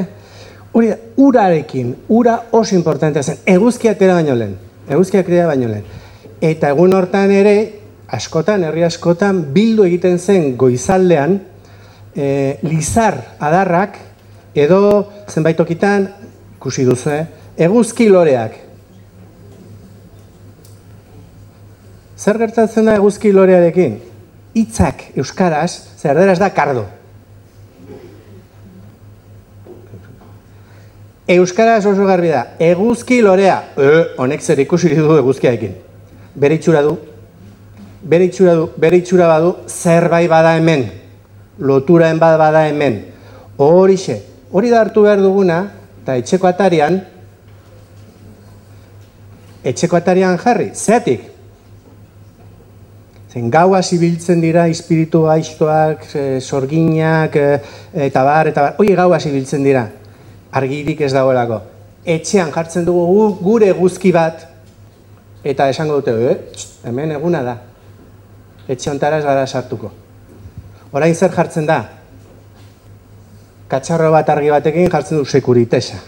Hori 0.74 0.88
da, 0.90 0.96
urarekin, 1.22 1.92
ura 2.10 2.40
oso 2.58 2.74
importantea 2.76 3.22
zen, 3.22 3.44
eguzkia 3.46 3.94
tera 4.00 4.16
baino 4.18 4.34
lehen, 4.38 4.56
eguzkia 4.90 5.22
krea 5.28 5.46
baino 5.50 5.70
lehen. 5.70 5.86
Eta 6.42 6.72
egun 6.74 6.96
hortan 6.98 7.30
ere, 7.36 7.56
askotan, 8.18 8.66
herri 8.66 8.88
askotan, 8.88 9.44
bildu 9.54 9.86
egiten 9.86 10.18
zen 10.18 10.56
goizaldean, 10.58 11.38
e, 12.16 12.58
lizar 12.66 13.20
adarrak 13.38 14.02
edo 14.58 14.82
zenbait 15.30 15.58
tokitan 15.58 16.10
ikusi 16.58 16.90
duzu, 16.90 17.14
eh? 17.14 17.24
eguzki 17.70 18.10
loreak. 18.10 18.58
Zer 22.20 22.42
gertatzen 22.42 22.90
da 22.90 22.98
eguzki 22.98 23.30
lorearekin? 23.32 24.00
Hitzak 24.58 25.12
euskaraz, 25.16 25.76
zer 26.02 26.18
da 26.18 26.50
kardo. 26.50 26.90
Euskaraz 31.30 31.86
oso 31.86 32.08
garbi 32.10 32.32
da, 32.34 32.56
eguzki 32.58 33.20
lorea, 33.22 33.60
e, 33.78 33.90
honek 34.18 34.42
zer 34.42 34.64
ikusi 34.64 34.90
du 34.98 35.14
eguzkiaekin. 35.20 35.76
Bere 36.34 36.56
itxura 36.58 36.82
du, 36.82 36.96
bere 38.02 38.26
itxura 38.26 38.56
du, 38.58 38.64
bere 38.82 38.98
itxura 38.98 39.28
badu, 39.30 39.52
zerbait 39.70 40.26
bada 40.32 40.56
hemen, 40.58 40.88
loturaen 41.62 42.18
bad 42.18 42.40
bada 42.42 42.64
hemen. 42.66 42.98
Horixe, 43.62 44.16
hori 44.50 44.74
da 44.74 44.80
hartu 44.82 45.04
behar 45.06 45.22
duguna, 45.22 45.60
eta 46.02 46.16
etxeko 46.18 46.50
atarian, 46.50 46.98
etxeko 49.62 50.02
atarian 50.02 50.42
jarri, 50.42 50.72
zeatik? 50.74 51.30
Zen 53.30 53.54
gaua 53.54 53.84
zibiltzen 53.86 54.42
dira 54.42 54.66
espiritu 54.74 55.28
gaiztoak, 55.30 56.10
e, 56.10 56.28
sorginak, 56.42 57.38
e, 57.38 57.62
eta 58.10 58.26
bar, 58.26 58.50
eta 58.50 58.66
bar, 58.66 58.82
hoi 58.82 58.90
gaua 58.98 59.22
zibiltzen 59.22 59.62
dira, 59.62 59.86
argirik 60.52 61.02
ez 61.02 61.12
dagoelako. 61.14 61.62
Etxean 62.06 62.52
jartzen 62.56 62.86
dugu 62.88 63.36
gure 63.42 63.72
guzki 63.78 64.12
bat, 64.16 64.46
eta 65.44 65.70
esango 65.70 66.00
dute, 66.00 66.14
e, 66.14 66.38
hemen 66.90 67.12
eguna 67.16 67.44
da, 67.46 67.56
etxe 68.68 68.92
ontara 68.92 69.20
ez 69.20 69.26
gara 69.26 69.46
sartuko. 69.48 69.92
Orain 70.92 71.16
zer 71.16 71.34
jartzen 71.34 71.68
da? 71.70 71.84
Katxarro 73.70 74.10
bat 74.12 74.30
argi 74.34 74.50
batekin 74.50 74.90
jartzen 74.90 75.20
du 75.20 75.26
sekuritesa. 75.26 76.00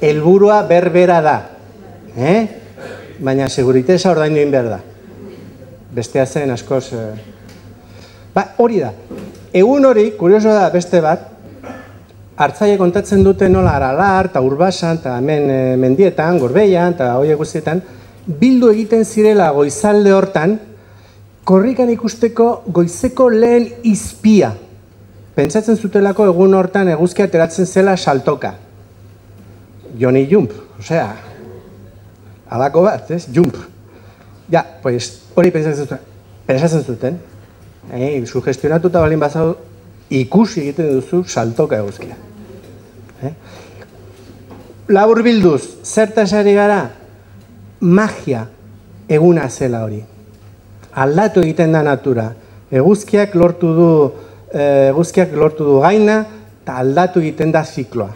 Elburua 0.00 0.62
berbera 0.68 1.18
da. 1.20 1.36
Eh? 2.16 2.46
Baina 3.20 3.50
seguritesa 3.50 4.12
ordain 4.14 4.36
egin 4.38 4.54
behar 4.54 4.70
da. 4.76 4.78
Bestea 5.92 6.24
zen 6.26 6.54
askoz... 6.54 6.86
Eh... 6.94 7.10
Ba, 8.32 8.46
hori 8.62 8.78
da. 8.80 8.94
Egun 9.52 9.84
hori, 9.84 10.12
kurioso 10.14 10.52
da 10.54 10.68
beste 10.70 11.00
bat, 11.02 11.24
hartzaile 12.38 12.76
kontatzen 12.78 13.24
dute 13.26 13.48
nola 13.50 13.72
aralar, 13.76 14.30
eta 14.30 14.40
urbasan, 14.46 15.00
eta 15.00 15.16
hemen 15.18 15.50
e, 15.50 15.56
mendietan, 15.80 16.38
gorbeian, 16.38 16.94
eta 16.94 17.16
hoi 17.18 17.34
guztietan, 17.34 17.82
bildu 18.40 18.70
egiten 18.70 19.02
zirela 19.04 19.48
goizalde 19.56 20.12
hortan, 20.14 20.54
korrikan 21.44 21.90
ikusteko 21.90 22.50
goizeko 22.70 23.26
lehen 23.34 23.66
izpia. 23.90 24.52
Pentsatzen 25.34 25.76
zutelako 25.76 26.28
egun 26.30 26.54
hortan 26.54 26.92
eguzkia 26.94 27.26
ateratzen 27.26 27.66
zela 27.66 27.96
saltoka. 27.96 28.52
Joni 29.98 30.28
Jump, 30.30 30.54
osea, 30.78 31.08
alako 32.54 32.86
bat, 32.86 33.10
ez? 33.10 33.24
Jump. 33.34 33.58
Ja, 34.50 34.62
pues, 34.82 35.10
hori 35.34 35.50
pentsatzen 35.50 35.88
zuten. 35.88 36.06
Pentsatzen 36.46 36.86
zuten. 36.86 37.18
Eh, 37.88 38.22
sugestionatuta 38.26 39.00
balin 39.00 39.20
bazau, 39.20 39.54
ikusi 40.10 40.60
egiten 40.60 40.92
duzu 40.98 41.24
saltoka 41.26 41.78
eguzkia. 41.80 42.16
Eh? 43.24 43.32
Labur 44.90 45.22
bilduz, 45.22 45.62
zertasari 45.84 46.54
gara, 46.54 46.80
magia 47.80 48.44
eguna 49.08 49.48
zela 49.48 49.84
hori. 49.86 50.00
Aldatu 50.92 51.42
egiten 51.42 51.72
da 51.72 51.82
natura. 51.86 52.28
Eguzkiak 52.70 53.34
lortu 53.34 53.72
du, 53.74 53.90
eh, 54.52 54.90
eguzkiak 54.90 55.32
lortu 55.34 55.64
du 55.64 55.80
gaina, 55.80 56.24
eta 56.62 56.76
aldatu 56.84 57.20
egiten 57.20 57.52
da 57.52 57.64
zikloa. 57.64 58.10